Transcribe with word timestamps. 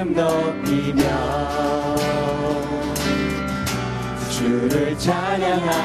기름 0.00 0.14
높이며 0.14 1.02
주를 4.30 4.96
찬양하 4.98 5.79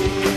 you. 0.00 0.29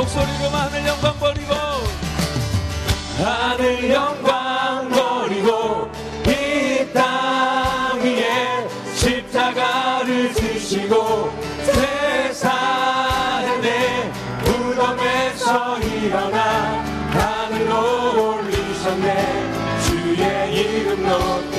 목소리로 0.00 0.48
하늘 0.48 0.86
영광 0.86 1.14
버리고 1.18 1.52
하늘 3.18 3.90
영광 3.90 4.88
버리고 4.88 5.90
이 6.26 6.90
땅 6.94 8.00
위에 8.00 8.66
십자가를 8.94 10.32
지시고 10.32 11.30
세상에 11.64 13.58
내 13.60 14.10
무덤에서 14.42 15.78
일어나 15.80 16.82
하늘로 17.10 18.36
올리셨네. 18.38 19.50
주의 19.84 20.54
이름 20.54 21.06
높 21.06 21.49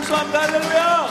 descanso, 0.00 0.14
aleluia. 0.38 1.01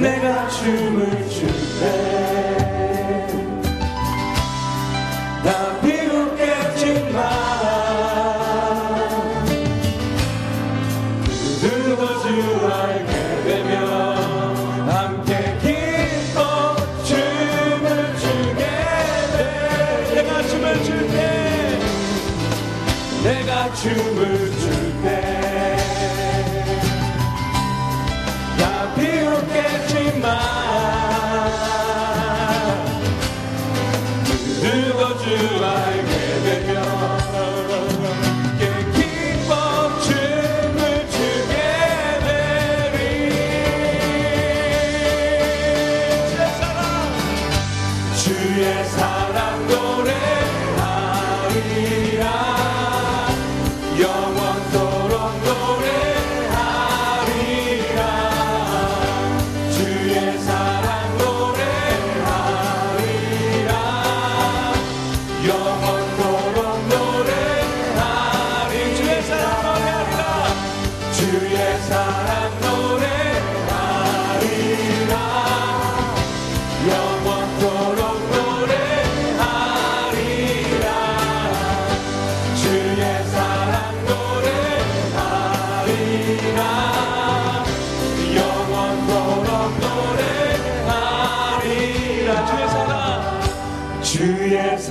내가 0.00 0.48
춤을 0.48 1.28
출때. 1.28 2.35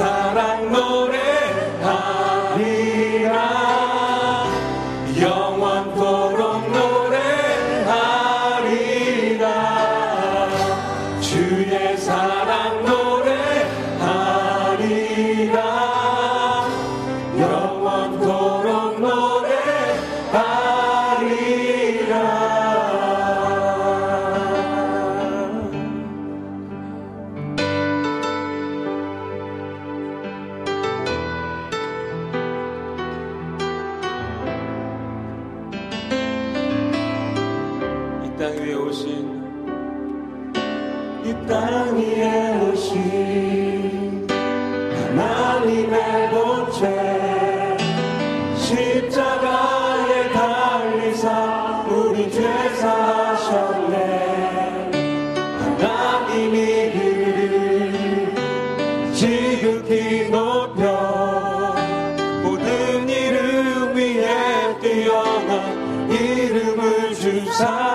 사랑로 0.05 1.04
땅 38.45 38.53
위에 38.61 38.75
오신 38.75 39.03
이 41.25 41.33
땅 41.47 41.97
위에 41.97 42.59
오신 42.61 44.27
하나님의 45.17 46.29
본체 46.29 46.81
십자가에 48.55 50.29
달리사 50.31 51.85
우리 51.89 52.29
죄 52.31 52.43
사셨네. 52.75 53.95
하나님이 55.79 56.91
그를 56.91 58.35
지극히 59.15 60.29
높여 60.29 61.75
모든 62.43 63.09
이름 63.09 63.95
위에 63.95 64.79
뛰어난 64.81 66.11
이름을 66.11 67.15
주사 67.15 67.94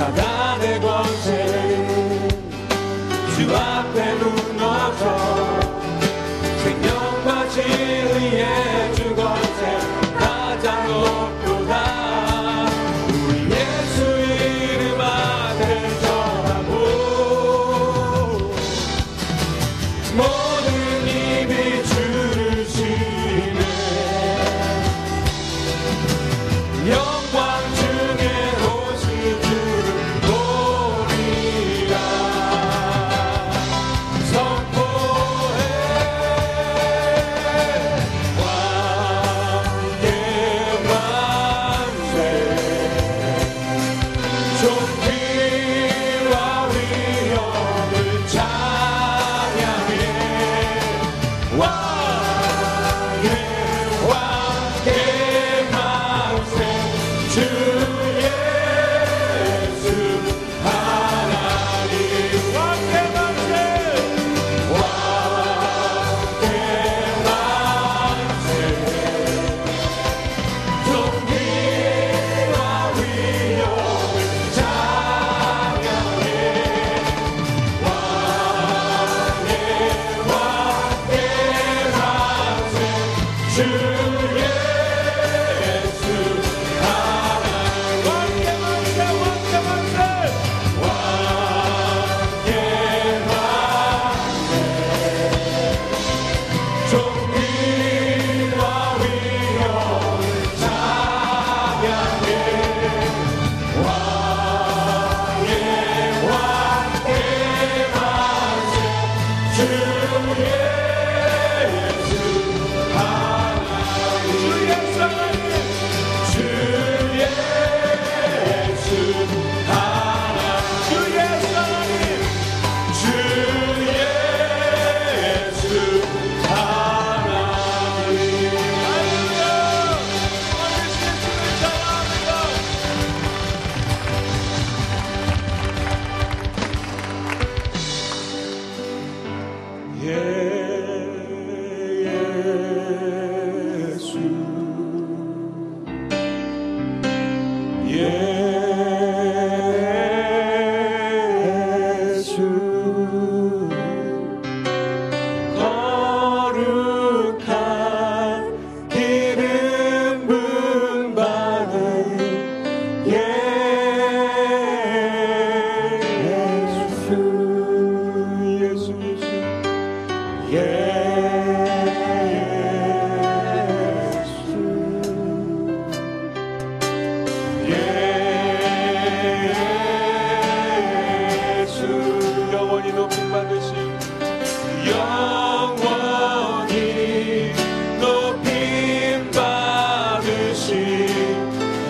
사단의 0.00 0.80
권 0.80 1.09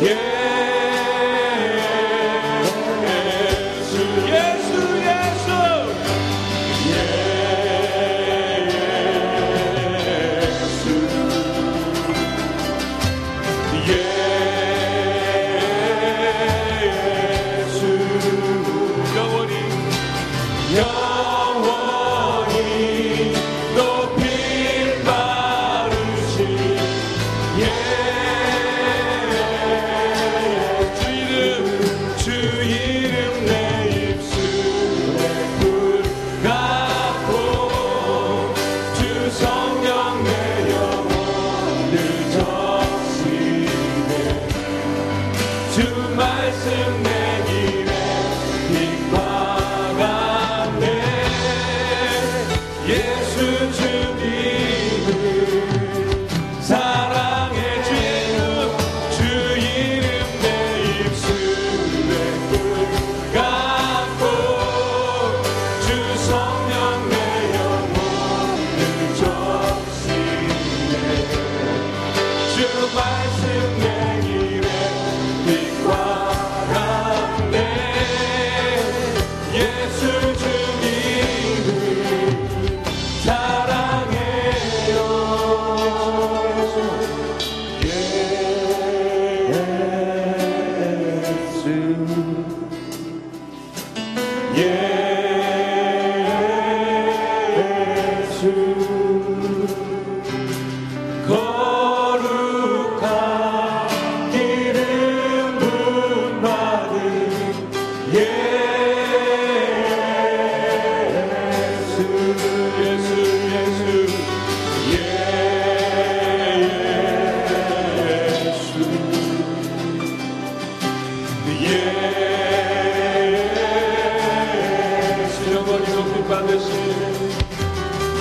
Yeah. 0.01 0.30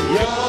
Yeah. 0.10 0.49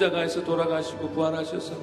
십자가에서 0.00 0.42
돌아가시고 0.42 1.10
부활하셔서 1.10 1.74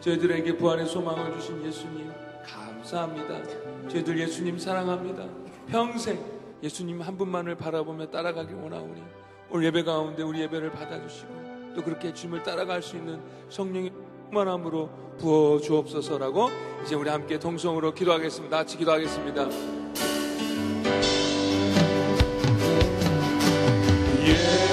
저희들에게 0.00 0.56
부활의 0.58 0.86
소망을 0.86 1.32
주신 1.32 1.64
예수님 1.64 2.12
감사합니다. 2.44 3.88
저희들 3.88 4.18
예수님 4.18 4.58
사랑합니다. 4.58 5.24
평생 5.68 6.22
예수님 6.62 7.00
한 7.00 7.16
분만을 7.16 7.54
바라보며 7.54 8.10
따라가길 8.10 8.56
원하오니 8.56 9.02
오늘 9.50 9.66
예배 9.66 9.84
가운데 9.84 10.22
우리 10.22 10.40
예배를 10.42 10.72
받아주시고 10.72 11.72
또 11.74 11.82
그렇게 11.82 12.12
주님을 12.12 12.42
따라갈 12.42 12.82
수 12.82 12.96
있는 12.96 13.18
성령의 13.48 13.92
충만함으로 14.28 14.90
부어 15.18 15.60
주옵소서라고 15.60 16.50
이제 16.84 16.94
우리 16.94 17.08
함께 17.08 17.38
동성으로 17.38 17.94
기도하겠습니다. 17.94 18.58
같이 18.58 18.76
기도하겠습니다. 18.76 19.48
예 24.26 24.63